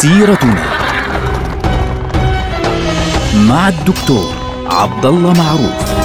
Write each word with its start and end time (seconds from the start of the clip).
سيرتنا 0.00 0.64
مع 3.48 3.68
الدكتور 3.68 4.34
عبد 4.66 5.06
الله 5.06 5.32
معروف 5.32 6.00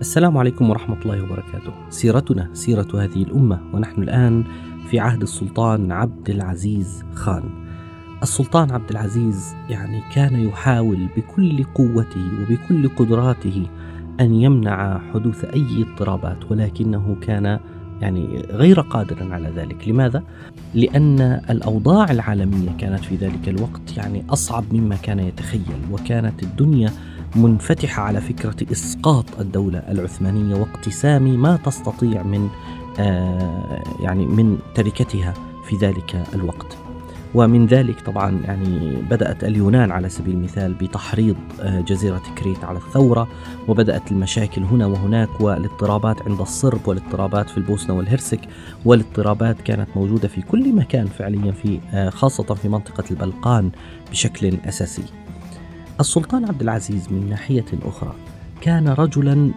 السلام 0.00 0.38
عليكم 0.38 0.70
ورحمة 0.70 0.96
الله 1.02 1.22
وبركاته. 1.22 1.72
سيرتنا 1.90 2.50
سيرة 2.52 2.88
هذه 2.94 3.22
الأمة 3.22 3.60
ونحن 3.72 4.02
الآن 4.02 4.44
في 4.90 5.00
عهد 5.00 5.22
السلطان 5.22 5.92
عبد 5.92 6.30
العزيز 6.30 7.04
خان. 7.14 7.67
السلطان 8.22 8.70
عبد 8.70 8.90
العزيز 8.90 9.54
يعني 9.70 10.02
كان 10.14 10.48
يحاول 10.48 11.08
بكل 11.16 11.64
قوته 11.64 12.30
وبكل 12.40 12.88
قدراته 12.88 13.66
أن 14.20 14.34
يمنع 14.34 15.00
حدوث 15.14 15.44
أي 15.44 15.82
اضطرابات 15.82 16.50
ولكنه 16.50 17.16
كان 17.20 17.60
يعني 18.00 18.42
غير 18.50 18.80
قادر 18.80 19.32
على 19.32 19.48
ذلك، 19.56 19.88
لماذا؟ 19.88 20.22
لأن 20.74 21.20
الأوضاع 21.50 22.10
العالمية 22.10 22.70
كانت 22.78 23.04
في 23.04 23.16
ذلك 23.16 23.48
الوقت 23.48 23.96
يعني 23.96 24.24
أصعب 24.30 24.64
مما 24.72 24.96
كان 24.96 25.18
يتخيل 25.18 25.78
وكانت 25.92 26.42
الدنيا 26.42 26.90
منفتحة 27.36 28.02
على 28.02 28.20
فكرة 28.20 28.72
إسقاط 28.72 29.40
الدولة 29.40 29.78
العثمانية 29.78 30.54
واقتسام 30.54 31.22
ما 31.22 31.56
تستطيع 31.56 32.22
من 32.22 32.48
آه 32.98 33.82
يعني 34.00 34.26
من 34.26 34.58
تركتها 34.74 35.34
في 35.68 35.76
ذلك 35.76 36.24
الوقت. 36.34 36.87
ومن 37.34 37.66
ذلك 37.66 38.00
طبعا 38.00 38.40
يعني 38.44 38.96
بدأت 39.10 39.44
اليونان 39.44 39.90
على 39.90 40.08
سبيل 40.08 40.34
المثال 40.34 40.74
بتحريض 40.74 41.36
آه 41.60 41.80
جزيرة 41.80 42.22
كريت 42.38 42.64
على 42.64 42.78
الثورة 42.78 43.28
وبدأت 43.68 44.12
المشاكل 44.12 44.62
هنا 44.62 44.86
وهناك 44.86 45.40
والاضطرابات 45.40 46.22
عند 46.22 46.40
الصرب 46.40 46.88
والاضطرابات 46.88 47.50
في 47.50 47.58
البوسنة 47.58 47.96
والهرسك 47.96 48.40
والاضطرابات 48.84 49.60
كانت 49.60 49.88
موجودة 49.96 50.28
في 50.28 50.42
كل 50.42 50.72
مكان 50.74 51.06
فعليا 51.06 51.52
في 51.52 51.80
آه 51.92 52.10
خاصة 52.10 52.54
في 52.54 52.68
منطقة 52.68 53.04
البلقان 53.10 53.70
بشكل 54.10 54.56
أساسي. 54.68 55.04
السلطان 56.00 56.44
عبد 56.44 56.62
العزيز 56.62 57.12
من 57.12 57.30
ناحية 57.30 57.64
أخرى 57.84 58.14
كان 58.60 58.88
رجلا 58.88 59.50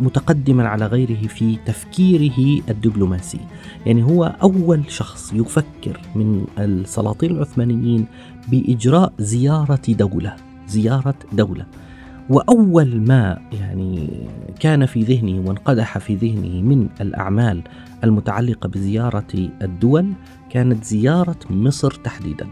متقدما 0.00 0.68
على 0.68 0.86
غيره 0.86 1.26
في 1.26 1.56
تفكيره 1.66 2.62
الدبلوماسي. 2.68 3.40
يعني 3.86 4.02
هو 4.02 4.36
أول 4.42 4.82
شخص 4.88 5.32
يفكر 5.32 6.00
من 6.14 6.44
السلاطين 6.58 7.30
العثمانيين 7.30 8.06
بإجراء 8.48 9.12
زيارة 9.18 9.80
دولة 9.88 10.36
زيارة 10.68 11.14
دولة. 11.32 11.66
وأول 12.30 13.00
ما 13.00 13.38
يعني 13.52 14.08
كان 14.60 14.86
في 14.86 15.02
ذهنه 15.02 15.48
وانقدح 15.48 15.98
في 15.98 16.14
ذهنه 16.14 16.62
من 16.62 16.88
الأعمال 17.00 17.62
المتعلقة 18.04 18.68
بزيارة 18.68 19.50
الدول 19.62 20.12
كانت 20.50 20.84
زيارة 20.84 21.38
مصر 21.50 21.90
تحديدا. 21.90 22.46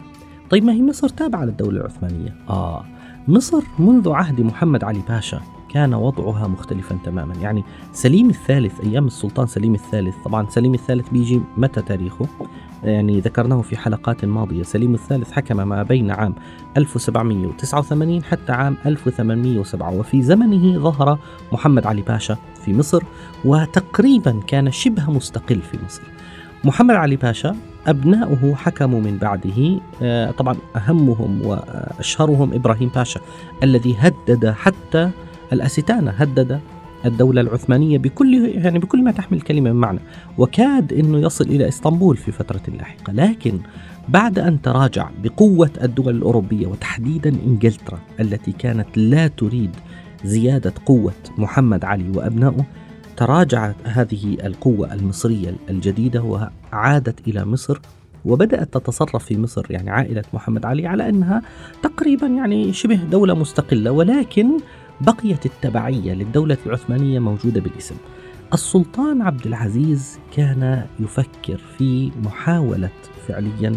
طيب 0.51 0.65
ما 0.65 0.73
هي 0.73 0.83
مصر 0.83 1.09
تابعة 1.09 1.45
للدولة 1.45 1.81
العثمانية؟ 1.81 2.35
آه 2.49 2.85
مصر 3.29 3.63
منذ 3.79 4.11
عهد 4.11 4.41
محمد 4.41 4.85
علي 4.85 5.03
باشا 5.09 5.41
كان 5.69 5.95
وضعها 5.95 6.47
مختلفا 6.49 6.99
تماما. 7.05 7.35
يعني 7.35 7.65
سليم 7.93 8.31
الثالث 8.31 8.81
أيام 8.81 9.07
السلطان 9.07 9.47
سليم 9.47 9.75
الثالث. 9.75 10.17
طبعا 10.25 10.47
سليم 10.51 10.75
الثالث 10.75 11.09
بيجي 11.09 11.41
متى 11.57 11.83
تاريخه؟ 11.83 12.27
يعني 12.85 13.21
ذكرناه 13.21 13.61
في 13.61 13.77
حلقات 13.77 14.25
ماضية. 14.25 14.63
سليم 14.63 14.95
الثالث 14.95 15.33
حكم 15.33 15.69
ما 15.69 15.83
بين 15.83 16.11
عام 16.11 16.35
1789 16.77 18.25
حتى 18.25 18.53
عام 18.53 18.77
1807 18.87 19.91
وفي 19.91 20.23
زمنه 20.23 20.79
ظهر 20.79 21.19
محمد 21.53 21.87
علي 21.87 22.03
باشا 22.03 22.37
في 22.65 22.75
مصر 22.75 23.03
وتقريبا 23.45 24.41
كان 24.47 24.71
شبه 24.71 25.11
مستقل 25.11 25.61
في 25.61 25.79
مصر. 25.87 26.03
محمد 26.65 26.95
علي 26.95 27.17
باشا 27.17 27.57
أبناؤه 27.87 28.55
حكموا 28.55 29.01
من 29.01 29.19
بعده 29.19 29.81
طبعا 30.31 30.57
أهمهم 30.77 31.47
وأشهرهم 31.47 32.55
إبراهيم 32.55 32.91
باشا 32.95 33.21
الذي 33.63 33.97
هدد 33.99 34.51
حتى 34.51 35.11
الأستانة 35.53 36.11
هدد 36.11 36.61
الدولة 37.05 37.41
العثمانية 37.41 37.99
بكل 37.99 38.35
يعني 38.55 38.79
بكل 38.79 39.05
ما 39.05 39.11
تحمل 39.11 39.39
الكلمة 39.39 39.73
من 39.73 39.81
معنى. 39.81 39.99
وكاد 40.39 40.93
أنه 40.93 41.19
يصل 41.19 41.45
إلى 41.45 41.69
إسطنبول 41.69 42.17
في 42.17 42.33
فترة 42.33 42.61
لاحقة 42.79 43.13
لكن 43.13 43.59
بعد 44.09 44.39
أن 44.39 44.63
تراجع 44.63 45.11
بقوة 45.23 45.71
الدول 45.83 46.17
الأوروبية 46.17 46.67
وتحديدا 46.67 47.31
إنجلترا 47.47 47.99
التي 48.21 48.53
كانت 48.53 48.99
لا 48.99 49.27
تريد 49.29 49.71
زيادة 50.25 50.73
قوة 50.87 51.13
محمد 51.39 51.85
علي 51.85 52.11
وأبنائه 52.15 52.65
تراجعت 53.19 53.77
هذه 53.85 54.37
القوة 54.45 54.95
المصرية 54.95 55.55
الجديدة 55.71 56.23
وعادت 56.23 57.29
إلى 57.29 57.45
مصر 57.45 57.79
وبدأت 58.25 58.75
تتصرف 58.75 59.25
في 59.25 59.39
مصر 59.39 59.67
يعني 59.71 59.91
عائلة 59.91 60.23
محمد 60.33 60.67
علي 60.67 60.87
على 60.87 61.09
أنها 61.09 61.43
تقريبا 61.83 62.27
يعني 62.27 62.73
شبه 62.73 62.97
دولة 62.97 63.35
مستقلة 63.35 63.91
ولكن 63.91 64.51
بقيت 65.01 65.47
التبعية 65.47 66.13
للدولة 66.13 66.57
العثمانية 66.67 67.19
موجودة 67.19 67.61
بالاسم. 67.61 67.95
السلطان 68.53 69.23
عبد 69.23 69.47
العزيز 69.47 70.19
كان 70.37 70.87
يفكر 71.01 71.57
في 71.79 72.11
محاولة 72.23 72.91
فعليا 73.29 73.77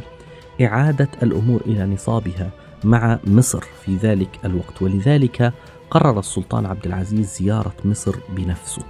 إعادة 0.62 1.10
الأمور 1.24 1.62
إلى 1.66 1.86
نصابها 1.86 2.52
مع 2.84 3.20
مصر 3.28 3.64
في 3.86 3.96
ذلك 3.96 4.40
الوقت 4.46 4.82
ولذلك 4.82 5.54
قرر 5.92 6.20
السلطان 6.20 6.66
عبد 6.66 6.86
العزيز 6.86 7.38
زيارة 7.38 7.74
مصر 7.86 8.16
بنفسه. 8.36 8.82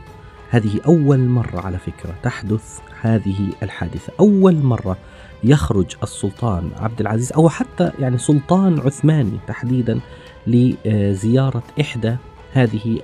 هذه 0.51 0.79
أول 0.88 1.19
مرة 1.19 1.59
على 1.59 1.78
فكرة 1.78 2.16
تحدث 2.23 2.79
هذه 3.01 3.50
الحادثة. 3.63 4.13
أول 4.19 4.56
مرة 4.56 4.97
يخرج 5.44 5.95
السلطان 6.03 6.69
عبد 6.78 7.01
العزيز 7.01 7.34
أو 7.34 7.50
حتى 7.50 7.91
يعني 8.00 8.17
سلطان 8.17 8.79
عثماني 8.79 9.40
تحديدا 9.47 10.00
لزيارة 10.47 11.63
إحدى 11.81 12.16
هذه 12.53 13.00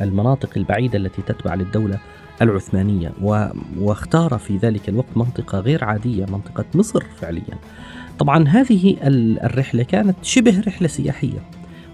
المناطق 0.00 0.50
البعيدة 0.56 0.98
التي 0.98 1.22
تتبع 1.22 1.54
للدولة 1.54 1.98
العثمانية. 2.42 3.12
واختار 3.78 4.38
في 4.38 4.56
ذلك 4.56 4.88
الوقت 4.88 5.16
منطقة 5.16 5.58
غير 5.58 5.84
عادية 5.84 6.26
منطقة 6.26 6.64
مصر 6.74 7.04
فعليا. 7.20 7.58
طبعا 8.18 8.48
هذه 8.48 8.96
الرحلة 9.44 9.82
كانت 9.82 10.16
شبه 10.22 10.60
رحلة 10.66 10.88
سياحية. 10.88 11.42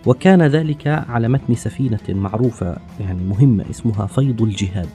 وكان 0.09 0.43
ذلك 0.43 0.87
على 0.87 1.29
متن 1.29 1.55
سفينة 1.55 1.99
معروفة 2.09 2.77
يعني 3.01 3.25
مهمة 3.25 3.65
اسمها 3.71 4.07
فيض 4.07 4.43
الجهاد. 4.43 4.89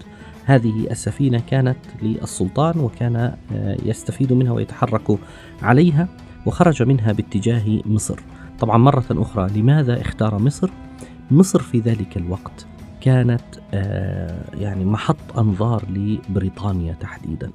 هذه 0.46 0.88
السفينة 0.92 1.42
كانت 1.50 1.78
للسلطان 2.02 2.80
وكان 2.80 3.36
يستفيد 3.86 4.34
منها 4.34 4.52
ويتحرك 4.52 5.20
عليها 5.62 6.08
وخرج 6.46 6.84
منها 6.84 7.12
باتجاه 7.12 7.82
مصر. 7.86 8.20
طبعا 8.60 8.78
مرة 8.78 9.06
أخرى 9.12 9.60
لماذا 9.60 10.02
اختار 10.02 10.40
مصر؟ 10.40 10.70
مصر 11.32 11.62
في 11.62 11.80
ذلك 11.80 12.18
الوقت 12.18 12.66
كانت 13.02 13.44
يعني 14.54 14.86
محط 14.86 15.38
أنظار 15.38 15.84
لبريطانيا 15.90 16.94
تحديدا. 16.94 17.52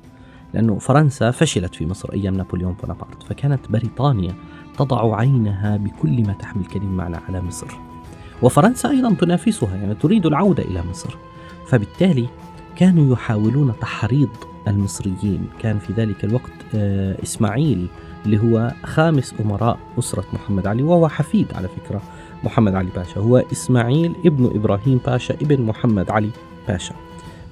لأنه 0.55 0.79
فرنسا 0.79 1.31
فشلت 1.31 1.75
في 1.75 1.87
مصر 1.87 2.13
أيام 2.13 2.35
نابليون 2.35 2.73
بونابرت 2.73 3.23
فكانت 3.23 3.71
بريطانيا 3.71 4.35
تضع 4.79 5.17
عينها 5.17 5.77
بكل 5.77 6.27
ما 6.27 6.33
تحمل 6.33 6.65
كلمة 6.65 6.91
معنى 6.91 7.17
على 7.29 7.43
مصر. 7.43 7.67
وفرنسا 8.43 8.91
أيضا 8.91 9.15
تنافسها 9.15 9.77
يعني 9.77 9.95
تريد 9.95 10.27
العودة 10.27 10.63
إلى 10.63 10.83
مصر. 10.91 11.17
فبالتالي 11.67 12.29
كانوا 12.77 13.13
يحاولون 13.13 13.73
تحريض 13.81 14.29
المصريين. 14.69 15.47
كان 15.61 15.79
في 15.79 15.93
ذلك 15.93 16.25
الوقت 16.25 16.75
إسماعيل 17.23 17.87
اللي 18.27 18.39
هو 18.39 18.73
خامس 18.85 19.35
أمراء 19.41 19.79
أسرة 19.99 20.25
محمد 20.33 20.67
علي 20.67 20.83
وهو 20.83 21.09
حفيد 21.09 21.47
على 21.55 21.69
فكرة 21.69 22.03
محمد 22.45 22.75
علي 22.75 22.89
باشا. 22.97 23.21
هو 23.21 23.37
إسماعيل 23.53 24.15
ابن 24.27 24.51
إبراهيم 24.55 25.01
باشا 25.07 25.35
ابن 25.35 25.63
محمد 25.63 26.11
علي 26.11 26.31
باشا. 26.69 26.95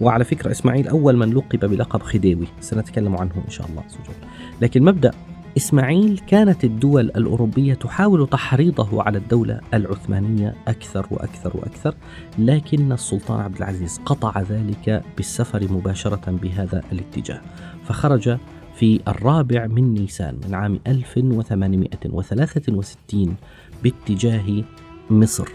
وعلى 0.01 0.25
فكرة 0.25 0.51
إسماعيل 0.51 0.89
أول 0.89 1.17
من 1.17 1.33
لقب 1.33 1.71
بلقب 1.71 2.03
خديوي. 2.03 2.47
سنتكلم 2.61 3.17
عنه 3.17 3.33
إن 3.47 3.51
شاء 3.51 3.67
الله. 3.67 3.83
وجل 3.83 4.15
لكن 4.61 4.85
مبدأ 4.85 5.11
إسماعيل 5.57 6.21
كانت 6.27 6.65
الدول 6.65 7.05
الأوروبية 7.05 7.75
تحاول 7.75 8.29
تحريضه 8.29 9.03
على 9.03 9.19
الدولة 9.19 9.61
العثمانية 9.75 10.55
أكثر 10.69 11.07
وأكثر 11.11 11.57
وأكثر 11.57 11.95
لكن 12.39 12.93
السلطان 12.93 13.41
عبد 13.41 13.57
العزيز 13.57 14.01
قطع 14.07 14.41
ذلك 14.41 15.03
بالسفر 15.17 15.73
مباشرة 15.73 16.31
بهذا 16.31 16.83
الاتجاه. 16.93 17.41
فخرج 17.85 18.39
في 18.75 19.01
الرابع 19.09 19.67
من 19.67 19.95
نيسان 19.95 20.41
من 20.47 20.55
عام 20.55 20.81
1863 20.87 23.37
باتجاه 23.85 24.65
مصر 25.11 25.49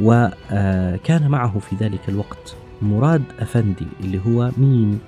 وكان 0.00 1.28
معه 1.28 1.58
في 1.58 1.76
ذلك 1.76 2.08
الوقت 2.08 2.56
مراد 2.82 3.22
أفندي 3.38 3.86
اللي 4.00 4.20
هو 4.26 4.50
مين؟ 4.58 4.98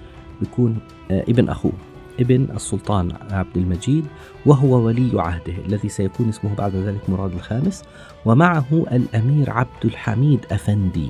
بيكون 0.41 0.79
ابن 1.11 1.49
أخوه. 1.49 1.73
ابن 2.21 2.49
السلطان 2.55 3.13
عبد 3.31 3.57
المجيد 3.57 4.07
وهو 4.47 4.87
ولي 4.87 5.23
عهده 5.23 5.53
الذي 5.67 5.89
سيكون 5.89 6.29
اسمه 6.29 6.55
بعد 6.55 6.77
ذلك 6.77 7.11
مراد 7.11 7.33
الخامس 7.33 7.83
ومعه 8.25 8.65
الأمير 8.73 9.51
عبد 9.51 9.85
الحميد 9.85 10.47
أفندي. 10.53 11.09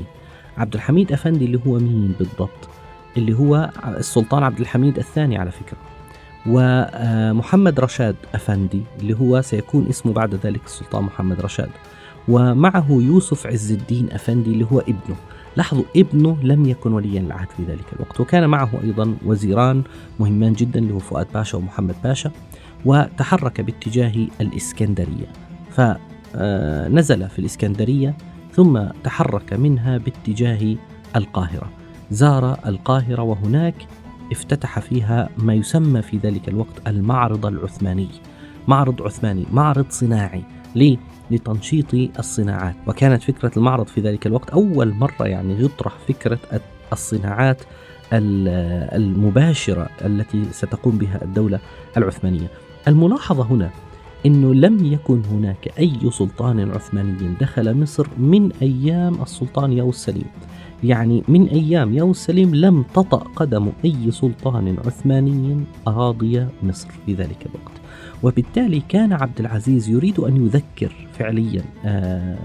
عبد 0.59 0.75
الحميد 0.75 1.13
أفندي 1.13 1.45
اللي 1.45 1.61
هو 1.67 1.79
مين 1.79 2.15
بالضبط؟ 2.19 2.69
اللي 3.17 3.35
هو 3.39 3.71
السلطان 3.87 4.43
عبد 4.43 4.61
الحميد 4.61 4.99
الثاني 4.99 5.39
على 5.39 5.51
فكرة. 5.51 5.79
ومحمد 6.47 7.81
رشاد 7.81 8.17
أفندي 8.35 8.83
اللي 9.01 9.17
هو 9.21 9.41
سيكون 9.41 9.87
اسمه 9.89 10.13
بعد 10.13 10.35
ذلك 10.35 10.65
السلطان 10.65 11.05
محمد 11.05 11.41
رشاد. 11.41 11.71
ومعه 12.29 12.87
يوسف 12.91 13.47
عز 13.47 13.73
الدين 13.73 14.09
أفندي 14.13 14.51
اللي 14.51 14.67
هو 14.73 14.79
ابنه. 14.79 15.17
لاحظوا 15.57 15.85
ابنه 15.97 16.37
لم 16.43 16.69
يكن 16.69 16.93
وليا 16.93 17.21
العهد 17.21 17.51
في 17.57 17.63
ذلك 17.65 17.85
الوقت 17.93 18.21
وكان 18.21 18.49
معه 18.49 18.71
أيضا 18.85 19.17
وزيران 19.27 19.83
مهمان 20.21 20.53
جدا 20.53 20.81
اللي 20.81 20.95
هو 20.95 20.99
فؤاد 20.99 21.27
باشا 21.35 21.59
ومحمد 21.59 21.95
باشا 22.05 22.31
وتحرك 22.85 23.61
باتجاه 23.61 24.13
الإسكندرية 24.41 25.27
فنزل 25.71 27.29
في 27.29 27.39
الإسكندرية 27.39 28.17
ثم 28.53 28.81
تحرك 29.05 29.53
منها 29.53 29.99
باتجاه 29.99 30.77
القاهرة 31.17 31.71
زار 32.11 32.59
القاهرة 32.67 33.23
وهناك 33.23 33.75
افتتح 34.33 34.79
فيها 34.79 35.29
ما 35.39 35.55
يسمى 35.55 36.03
في 36.03 36.17
ذلك 36.17 36.49
الوقت 36.49 36.89
المعرض 36.89 37.47
العثماني 37.47 38.09
معرض 38.69 39.03
عثماني 39.03 39.47
معرض 39.53 39.87
صناعي 39.91 40.43
ليه؟ 40.75 40.97
لتنشيط 41.31 41.95
الصناعات. 42.19 42.75
وكانت 42.87 43.23
فكرة 43.23 43.51
المعرض 43.57 43.87
في 43.87 44.01
ذلك 44.01 44.27
الوقت 44.27 44.51
أول 44.51 44.95
مرة 44.95 45.27
يعني 45.27 45.65
يطرح 45.65 45.93
فكرة 46.09 46.39
الصناعات 46.93 47.63
المباشرة 48.13 49.89
التي 50.05 50.45
ستقوم 50.53 50.99
بها 50.99 51.23
الدولة 51.23 51.61
العثمانية. 51.97 52.49
الملاحظة 52.89 53.43
هنا 53.43 53.71
أنه 54.27 54.55
لم 54.55 54.85
يكن 54.85 55.23
هناك 55.31 55.73
أي 55.79 56.11
سلطان 56.11 56.71
عثماني 56.71 57.35
دخل 57.41 57.75
مصر 57.75 58.07
من 58.19 58.53
أيام 58.63 59.23
السلطان 59.23 59.73
ياو 59.73 59.91
السليم. 59.91 60.27
يعني 60.85 61.23
من 61.29 61.49
أيام 61.49 61.95
ياو 61.95 62.11
السليم 62.11 62.55
لم 62.55 62.83
تطأ 62.83 63.17
قدم 63.17 63.69
أي 63.85 64.11
سلطان 64.11 64.77
عثماني 64.87 65.65
أراضي 65.89 66.47
مصر 66.63 66.89
في 67.07 67.15
ذلك 67.15 67.47
الوقت. 67.47 67.73
وبالتالي 68.23 68.83
كان 68.89 69.13
عبد 69.13 69.41
العزيز 69.41 69.89
يريد 69.89 70.21
أن 70.21 70.37
يذكر 70.47 70.93
فعليا 71.13 71.63
آه 71.85 72.39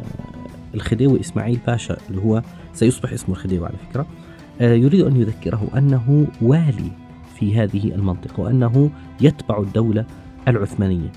الخديوي 0.76 1.20
إسماعيل 1.20 1.60
باشا 1.68 1.98
اللي 2.10 2.22
هو 2.22 2.42
سيصبح 2.74 3.14
اسمه 3.14 3.36
الخديوي 3.36 3.68
على 3.68 3.76
فكرة 3.90 4.06
آه 4.62 4.74
يريد 4.74 5.02
أن 5.02 5.16
يذكره 5.16 5.68
أنه 5.78 6.28
والي 6.42 6.92
في 7.40 7.56
هذه 7.56 7.96
المنطقة 7.96 8.42
وأنه 8.42 8.90
يتبع 9.22 9.60
الدولة 9.60 10.06
العثمانية. 10.48 11.12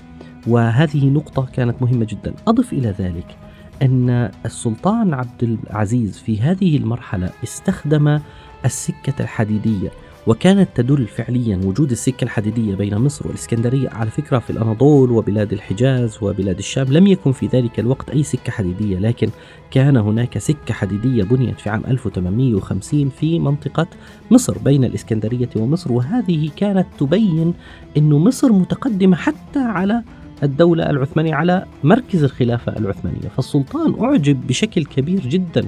وهذه 0.47 1.09
نقطة 1.09 1.45
كانت 1.53 1.81
مهمة 1.81 2.05
جدا. 2.09 2.33
أضف 2.47 2.73
إلى 2.73 2.95
ذلك 2.99 3.37
أن 3.81 4.31
السلطان 4.45 5.13
عبد 5.13 5.43
العزيز 5.43 6.17
في 6.17 6.41
هذه 6.41 6.77
المرحلة 6.77 7.29
استخدم 7.43 8.19
السكة 8.65 9.13
الحديدية 9.19 9.91
وكانت 10.27 10.69
تدل 10.75 11.07
فعليا 11.07 11.59
وجود 11.63 11.91
السكة 11.91 12.23
الحديدية 12.23 12.75
بين 12.75 12.97
مصر 12.97 13.27
والإسكندرية. 13.27 13.89
على 13.89 14.09
فكرة 14.11 14.39
في 14.39 14.49
الأناضول 14.49 15.11
وبلاد 15.11 15.53
الحجاز 15.53 16.17
وبلاد 16.21 16.57
الشام 16.57 16.87
لم 16.87 17.07
يكن 17.07 17.31
في 17.31 17.47
ذلك 17.47 17.79
الوقت 17.79 18.09
أي 18.09 18.23
سكة 18.23 18.51
حديدية 18.51 18.99
لكن 18.99 19.29
كان 19.71 19.97
هناك 19.97 20.37
سكة 20.37 20.73
حديدية 20.73 21.23
بنيت 21.23 21.59
في 21.59 21.69
عام 21.69 21.83
1850 21.87 23.09
في 23.09 23.39
منطقة 23.39 23.87
مصر 24.31 24.57
بين 24.57 24.83
الإسكندرية 24.83 25.49
ومصر. 25.55 25.91
وهذه 25.91 26.49
كانت 26.55 26.87
تبين 26.99 27.53
أن 27.97 28.09
مصر 28.09 28.53
متقدمة 28.53 29.15
حتى 29.15 29.59
على 29.59 30.03
الدولة 30.43 30.89
العثمانية 30.89 31.35
على 31.35 31.65
مركز 31.83 32.23
الخلافة 32.23 32.77
العثمانية. 32.77 33.29
فالسلطان 33.35 34.03
أعجب 34.03 34.47
بشكل 34.47 34.85
كبير 34.85 35.19
جدا. 35.19 35.67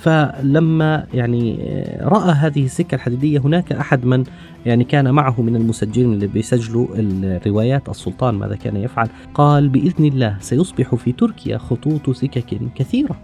فلما 0.00 1.06
يعني 1.14 1.58
رأى 2.00 2.32
هذه 2.32 2.64
السكة 2.64 2.94
الحديدية 2.94 3.38
هناك 3.38 3.72
أحد 3.72 4.04
من 4.04 4.24
يعني 4.66 4.84
كان 4.84 5.10
معه 5.10 5.42
من 5.42 5.56
المسجلين 5.56 6.12
اللي 6.12 6.26
بيسجلوا 6.26 6.86
الروايات 6.96 7.88
السلطان 7.88 8.34
ماذا 8.34 8.56
كان 8.56 8.76
يفعل؟ 8.76 9.08
قال 9.34 9.68
بإذن 9.68 10.04
الله 10.04 10.36
سيصبح 10.40 10.94
في 10.94 11.12
تركيا 11.12 11.58
خطوط 11.58 12.10
سكك 12.10 12.60
كثيرة. 12.74 13.16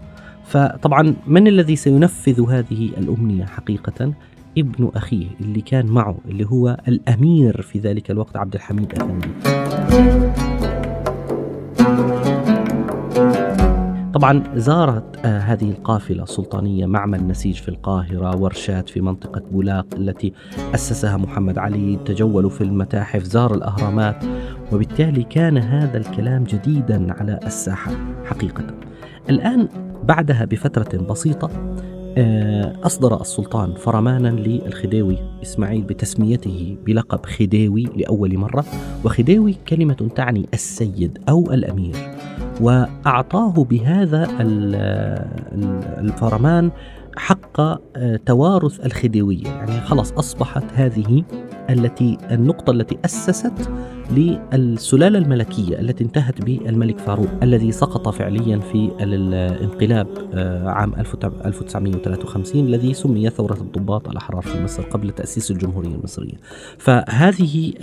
فطبعا 0.45 1.15
من 1.27 1.47
الذي 1.47 1.75
سينفذ 1.75 2.49
هذه 2.49 2.89
الأمنية 2.97 3.45
حقيقة؟ 3.45 4.13
ابن 4.57 4.91
أخيه 4.95 5.27
اللي 5.41 5.61
كان 5.61 5.85
معه 5.85 6.17
اللي 6.27 6.45
هو 6.45 6.77
الأمير 6.87 7.61
في 7.61 7.79
ذلك 7.79 8.11
الوقت 8.11 8.37
عبد 8.37 8.55
الحميد 8.55 8.93
افندي 8.93 9.27
طبعا 14.17 14.43
زارت 14.55 15.25
آه 15.25 15.39
هذه 15.39 15.69
القافلة 15.69 16.23
السلطانية 16.23 16.85
معمل 16.85 17.27
نسيج 17.27 17.55
في 17.55 17.69
القاهرة 17.69 18.37
ورشات 18.37 18.89
في 18.89 19.01
منطقة 19.01 19.41
بولاق 19.51 19.85
التي 19.93 20.33
أسسها 20.73 21.17
محمد 21.17 21.57
علي 21.57 21.99
تجولوا 22.05 22.49
في 22.49 22.61
المتاحف 22.61 23.23
زار 23.23 23.53
الأهرامات 23.53 24.23
وبالتالي 24.71 25.23
كان 25.23 25.57
هذا 25.57 25.97
الكلام 25.97 26.43
جديدا 26.43 27.13
على 27.13 27.39
الساحة 27.45 27.91
حقيقة. 28.25 28.63
الآن 29.29 29.67
بعدها 30.03 30.45
بفترة 30.45 30.97
بسيطة 30.97 31.49
آه، 32.17 32.75
أصدر 32.83 33.21
السلطان 33.21 33.73
فرمانا 33.73 34.27
للخديوي 34.27 35.17
إسماعيل 35.43 35.81
بتسميته 35.81 36.77
بلقب 36.85 37.25
خديوي 37.25 37.83
لأول 37.83 38.37
مرة 38.37 38.65
وخديوي 39.05 39.55
كلمة 39.67 40.09
تعني 40.15 40.49
السيد 40.53 41.17
أو 41.29 41.53
الأمير. 41.53 41.95
وأعطاه 42.61 43.53
بهذا 43.63 44.27
الفرمان 45.99 46.71
حق 47.17 47.59
آه، 47.59 47.79
توارث 48.25 48.85
الخديوية. 48.85 49.47
يعني 49.47 49.81
خلاص 49.81 50.11
أصبحت 50.11 50.63
هذه 50.73 51.23
التي 51.69 52.17
النقطة 52.31 52.71
التي 52.71 52.97
أسست 53.05 53.69
للسلالة 54.11 55.19
الملكية 55.19 55.79
التي 55.79 56.03
انتهت 56.03 56.41
بالملك 56.41 56.99
فاروق 56.99 57.27
الذي 57.43 57.71
سقط 57.71 58.09
فعليا 58.09 58.59
في 58.59 58.91
الانقلاب 59.01 60.07
آه، 60.33 60.69
عام 60.69 60.93
1953 60.95 62.67
الذي 62.67 62.93
سمي 62.93 63.29
ثورة 63.29 63.57
الضباط 63.61 64.09
الاحرار 64.09 64.41
في 64.41 64.63
مصر 64.63 64.83
قبل 64.83 65.11
تأسيس 65.11 65.51
الجمهورية 65.51 65.95
المصرية. 65.95 66.35
فهذه 66.77 67.73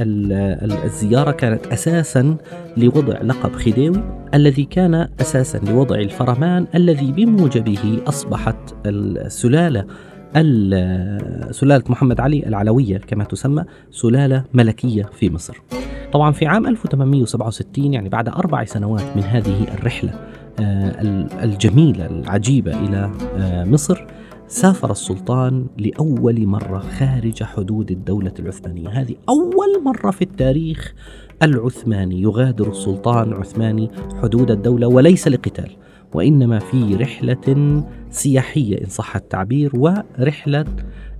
الزيارة 0.84 1.30
كانت 1.30 1.66
أساسا 1.66 2.36
لوضع 2.76 3.20
لقب 3.22 3.52
خديوي 3.52 4.02
الذي 4.34 4.64
كان 4.64 5.08
أساسا 5.20 5.58
لوضع 5.58 5.96
الفرمان 5.96 6.66
الذي 6.74 7.12
بموجبه 7.12 7.98
أصبحت 8.06 8.74
السلالة 8.86 9.84
سلالة 11.50 11.84
محمد 11.88 12.20
علي 12.20 12.46
العلوية 12.46 12.98
كما 12.98 13.24
تسمى 13.24 13.64
سلالة 13.90 14.44
ملكية 14.54 15.02
في 15.02 15.30
مصر 15.30 15.60
طبعا 16.14 16.32
في 16.32 16.46
عام 16.46 16.66
1867 16.66 17.92
يعني 17.94 18.08
بعد 18.08 18.28
أربع 18.28 18.64
سنوات 18.64 19.16
من 19.16 19.22
هذه 19.22 19.74
الرحلة 19.74 20.10
آه، 20.60 21.00
الجميلة 21.42 22.06
العجيبة 22.06 22.84
إلى 22.84 23.10
آه، 23.36 23.64
مصر 23.64 24.06
سافر 24.48 24.90
السلطان 24.90 25.66
لأول 25.78 26.46
مرة 26.46 26.78
خارج 26.78 27.42
حدود 27.42 27.90
الدولة 27.90 28.32
العثمانية. 28.38 28.88
هذه 28.88 29.14
أول 29.28 29.82
مرة 29.84 30.10
في 30.10 30.22
التاريخ 30.22 30.94
العثماني 31.42 32.22
يغادر 32.22 32.70
السلطان 32.70 33.28
العثماني 33.28 33.90
حدود 34.22 34.50
الدولة 34.50 34.86
وليس 34.86 35.28
لقتال 35.28 35.70
وإنما 36.12 36.58
في 36.58 36.94
رحلة 36.94 37.84
سياحية 38.10 38.84
إن 38.84 38.88
صح 38.88 39.16
التعبير 39.16 39.72
ورحلة 39.74 40.64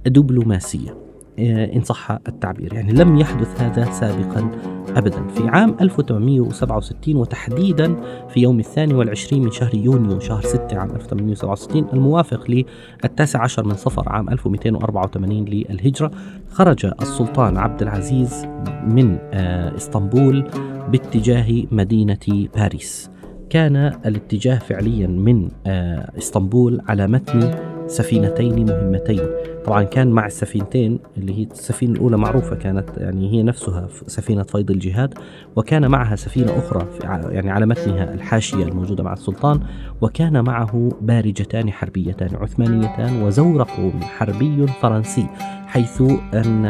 دبلوماسية 0.07 0.97
آه، 1.39 1.77
إن 1.77 1.83
صح 1.83 2.11
التعبير. 2.29 2.75
يعني 2.75 2.93
لم 2.93 3.17
يحدث 3.17 3.61
هذا 3.61 3.85
سابقا 3.85 4.74
أبدا. 4.97 5.27
في 5.29 5.49
عام 5.49 5.77
1867 5.81 7.17
وتحديدا 7.17 7.97
في 8.29 8.41
يوم 8.41 8.59
الثاني 8.61 8.95
والعشرين 8.95 9.43
من 9.43 9.51
شهر 9.51 9.75
يونيو 9.75 10.21
شهر 10.21 10.43
6 10.43 10.79
عام 10.79 10.91
1867 10.91 11.87
الموافق 11.93 12.51
للتاسع 12.51 13.43
عشر 13.43 13.65
من 13.65 13.75
صفر 13.75 14.03
عام 14.07 14.29
1284 14.29 15.45
للهجرة 15.45 16.11
خرج 16.51 16.87
السلطان 17.03 17.57
عبد 17.57 17.83
العزيز 17.83 18.47
من 18.87 19.19
آه، 19.33 19.77
إسطنبول 19.77 20.45
باتجاه 20.93 21.63
مدينة 21.71 22.49
باريس. 22.57 23.11
كان 23.51 23.77
الاتجاه 24.07 24.59
فعليا 24.59 25.07
من 25.07 25.49
آه، 25.67 26.11
إسطنبول 26.19 26.81
على 26.89 27.07
متن 27.07 27.51
سفينتين 27.87 28.67
مهمتين. 28.67 29.21
طبعا 29.65 29.83
كان 29.83 30.09
مع 30.09 30.27
السفينتين 30.27 30.99
اللي 31.17 31.39
هي 31.39 31.43
السفينة 31.43 31.93
الأولى 31.93 32.17
معروفة 32.17 32.57
كانت 32.57 32.91
يعني 32.97 33.33
هي 33.33 33.43
نفسها 33.43 33.89
سفينة 34.07 34.43
فيض 34.43 34.71
الجهاد 34.71 35.15
وكان 35.57 35.91
معها 35.91 36.17
سفينة 36.17 36.59
أخرى 36.59 36.87
يعني 37.35 37.51
على 37.51 37.67
متنها 37.67 38.15
الحاشية 38.15 38.65
الموجودة 38.65 39.05
مع 39.05 39.13
السلطان 39.13 39.61
وكان 40.01 40.45
معه 40.45 40.91
بارجتان 41.01 41.71
حربيتان 41.71 42.37
عثمانيتان 42.37 43.23
وزورق 43.23 43.93
حربي 44.03 44.67
فرنسي 44.67 45.27
حيث 45.67 46.03
أن 46.35 46.67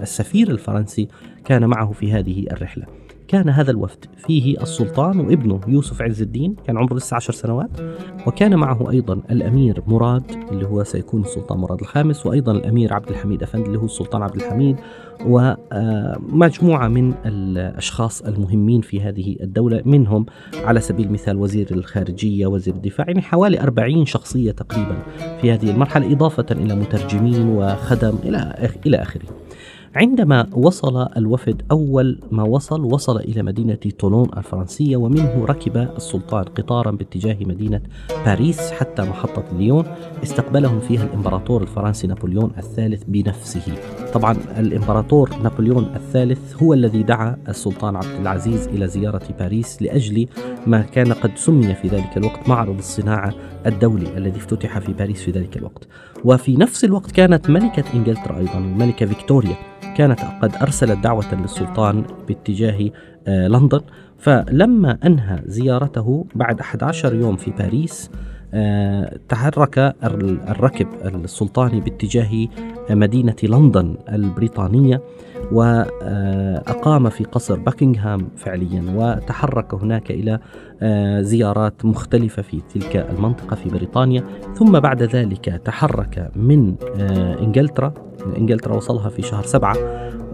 السفير 0.00 0.50
الفرنسي 0.50 1.08
كان 1.44 1.66
معه 1.66 1.92
في 1.92 2.12
هذه 2.12 2.46
الرحلة. 2.52 3.03
كان 3.34 3.48
هذا 3.48 3.70
الوفد. 3.70 4.04
فيه 4.16 4.62
السلطان 4.62 5.20
وابنه 5.20 5.60
يوسف 5.68 6.02
عز 6.02 6.22
الدين 6.22 6.56
كان 6.66 6.78
عمره 6.78 6.94
لسه 6.94 7.14
عشر 7.14 7.32
سنوات 7.32 7.70
وكان 8.26 8.56
معه 8.56 8.90
أيضا 8.90 9.20
الأمير 9.30 9.82
مراد 9.86 10.22
اللي 10.52 10.66
هو 10.66 10.84
سيكون 10.84 11.20
السلطان 11.20 11.58
مراد 11.58 11.80
الخامس 11.80 12.26
وأيضا 12.26 12.52
الأمير 12.52 12.94
عبد 12.94 13.08
الحميد 13.08 13.42
أفندي 13.42 13.66
اللي 13.66 13.78
هو 13.78 13.84
السلطان 13.84 14.22
عبد 14.22 14.36
الحميد 14.36 14.76
ومجموعة 15.26 16.88
من 16.88 17.14
الأشخاص 17.26 18.22
المهمين 18.22 18.80
في 18.80 19.00
هذه 19.00 19.36
الدولة 19.40 19.82
منهم 19.84 20.26
على 20.64 20.80
سبيل 20.80 21.06
المثال 21.06 21.36
وزير 21.36 21.66
الخارجية 21.70 22.46
وزير 22.46 22.74
الدفاع 22.74 23.06
يعني 23.06 23.22
حوالي 23.22 23.60
40 23.60 24.06
شخصية 24.06 24.52
تقريبا 24.52 24.96
في 25.40 25.52
هذه 25.52 25.70
المرحلة 25.70 26.12
إضافة 26.12 26.46
إلى 26.50 26.74
مترجمين 26.74 27.48
وخدم 27.48 28.14
إلى 28.24 28.70
إلى 28.86 28.96
آخره. 28.96 29.43
عندما 29.94 30.46
وصل 30.52 31.08
الوفد 31.16 31.62
أول 31.70 32.20
ما 32.30 32.42
وصل 32.42 32.84
وصل 32.84 33.16
إلى 33.16 33.42
مدينة 33.42 33.74
تولون 33.74 34.28
الفرنسية 34.36 34.96
ومنه 34.96 35.44
ركب 35.44 35.76
السلطان 35.76 36.44
قطارا 36.44 36.90
باتجاه 36.90 37.36
مدينة 37.40 37.80
باريس 38.26 38.70
حتى 38.70 39.02
محطة 39.02 39.44
ليون. 39.58 39.84
استقبلهم 40.22 40.80
فيها 40.80 41.04
الإمبراطور 41.04 41.62
الفرنسي 41.62 42.06
نابليون 42.06 42.52
الثالث 42.58 43.02
بنفسه. 43.08 43.62
طبعا 44.14 44.36
الإمبراطور 44.58 45.30
نابليون 45.42 45.84
الثالث 45.96 46.62
هو 46.62 46.74
الذي 46.74 47.02
دعا 47.02 47.36
السلطان 47.48 47.96
عبد 47.96 48.20
العزيز 48.20 48.68
إلى 48.68 48.88
زيارة 48.88 49.22
باريس 49.38 49.82
لأجل 49.82 50.26
ما 50.66 50.80
كان 50.82 51.12
قد 51.12 51.30
سمي 51.36 51.74
في 51.74 51.88
ذلك 51.88 52.16
الوقت 52.16 52.48
معرض 52.48 52.78
الصناعة 52.78 53.34
الدولي 53.66 54.18
الذي 54.18 54.36
افتتح 54.36 54.78
في 54.78 54.92
باريس 54.92 55.22
في 55.22 55.30
ذلك 55.30 55.56
الوقت. 55.56 55.88
وفي 56.24 56.56
نفس 56.56 56.84
الوقت 56.84 57.10
كانت 57.10 57.50
ملكة 57.50 57.84
إنجلترا 57.94 58.38
أيضا 58.38 58.58
الملكة 58.58 59.06
فيكتوريا. 59.06 59.56
كانت 59.96 60.20
قد 60.42 60.54
أرسلت 60.62 60.98
دعوة 60.98 61.34
للسلطان 61.34 62.04
باتجاه 62.28 62.90
آه، 63.26 63.48
لندن. 63.48 63.80
فلما 64.18 64.98
أنهى 65.04 65.42
زيارته 65.46 66.26
بعد 66.34 66.60
11 66.60 67.14
يوم 67.14 67.36
في 67.36 67.50
باريس 67.50 68.10
آه، 68.54 69.18
تحرك 69.28 69.78
الركب 70.48 70.86
السلطاني 71.04 71.80
باتجاه 71.80 72.48
مدينة 72.90 73.36
لندن 73.42 73.96
البريطانية 74.12 75.02
وأقام 75.52 77.08
في 77.08 77.24
قصر 77.24 77.58
باكنغهام 77.58 78.28
فعليا 78.36 78.84
وتحرك 78.94 79.74
هناك 79.74 80.10
إلى 80.10 80.38
آه، 80.82 81.20
زيارات 81.20 81.84
مختلفة 81.84 82.42
في 82.42 82.60
تلك 82.74 82.96
المنطقة 82.96 83.56
في 83.56 83.68
بريطانيا. 83.68 84.24
ثم 84.54 84.80
بعد 84.80 85.02
ذلك 85.02 85.44
تحرك 85.64 86.30
من 86.36 86.74
إنجلترا 87.40 87.94
إنجلترا 88.38 88.74
وصلها 88.74 89.08
في 89.08 89.22
شهر 89.22 89.42
سبعة. 89.42 89.76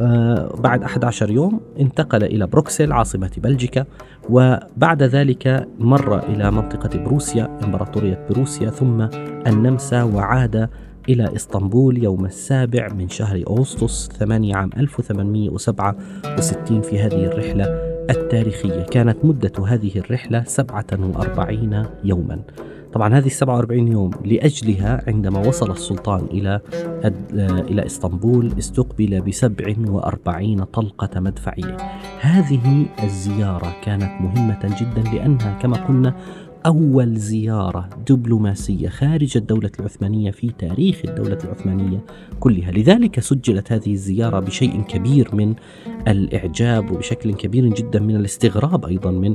آه، 0.01 0.55
بعد 0.59 0.83
11 0.83 1.31
يوم 1.31 1.61
انتقل 1.81 2.25
إلى 2.25 2.47
بروكسل 2.47 2.93
عاصمة 2.93 3.31
بلجيكا 3.37 3.85
وبعد 4.31 5.03
ذلك 5.03 5.69
مر 5.79 6.19
إلى 6.19 6.51
منطقة 6.51 6.99
بروسيا 6.99 7.59
إمبراطورية 7.65 8.27
بروسيا 8.31 8.71
ثم 8.71 9.07
النمسا 9.47 10.03
وعاد 10.03 10.69
إلى 11.09 11.37
إسطنبول 11.37 12.05
يوم 12.05 12.25
السابع 12.25 12.89
من 12.89 13.09
شهر 13.09 13.43
أغسطس 13.51 14.09
8 14.09 14.57
عام 14.57 14.71
1867 14.77 16.81
في 16.81 17.01
هذه 17.01 17.27
الرحلة. 17.27 17.90
التاريخية. 18.11 18.83
كانت 18.83 19.25
مدة 19.25 19.67
هذه 19.67 19.99
الرحلة 19.99 20.45
47 20.45 21.87
يوما. 22.05 22.41
طبعا 22.93 23.15
هذه 23.15 23.29
47 23.29 23.89
يوم 23.89 24.11
لأجلها 24.25 25.05
عندما 25.07 25.49
وصل 25.49 25.71
السلطان 25.71 26.27
إلى 26.31 26.61
إلى 27.71 27.87
إسطنبول 27.87 28.53
استقبل 28.59 29.21
ب 29.21 29.31
47 29.31 30.65
طلقة 30.65 31.21
مدفعية. 31.21 31.77
هذه 32.21 32.87
الزيارة 33.03 33.73
كانت 33.85 34.21
مهمة 34.21 34.77
جدا 34.81 35.11
لأنها 35.11 35.59
كما 35.63 35.77
قلنا 35.77 36.15
أول 36.67 37.17
زيارة 37.17 37.89
دبلوماسية 38.09 38.89
خارج 38.89 39.37
الدولة 39.37 39.71
العثمانية 39.81 40.31
في 40.31 40.51
تاريخ 40.59 41.01
الدولة 41.05 41.39
العثمانية 41.45 42.05
كلها. 42.41 42.71
لذلك 42.71 43.21
سجلت 43.21 43.73
هذه 43.73 43.93
الزيارة 43.93 44.41
بشيء 44.41 44.83
كبير 44.83 45.35
من 45.35 45.55
الإعجاب 46.09 46.91
وبشكل 46.91 47.35
كبير 47.35 47.67
جدا 47.67 48.01
من 48.01 48.17
الاستغراب 48.17 48.85
أيضا 48.85 49.11
من 49.11 49.35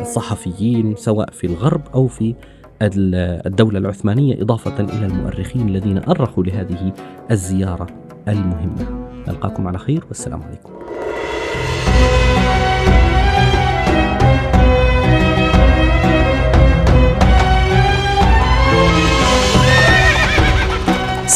الصحفيين 0.00 0.94
سواء 0.96 1.30
في 1.30 1.46
الغرب 1.46 1.82
أو 1.94 2.06
في 2.06 2.34
الدولة 2.82 3.78
العثمانية 3.78 4.42
إضافة 4.42 4.80
إلى 4.80 5.06
المؤرخين 5.06 5.68
الذين 5.68 5.98
أرخوا 5.98 6.44
لهذه 6.44 6.92
الزيارة 7.30 7.86
المهمة. 8.28 9.08
نلقاكم 9.28 9.66
على 9.66 9.78
خير 9.78 10.04
والسلام 10.08 10.42
عليكم. 10.42 10.72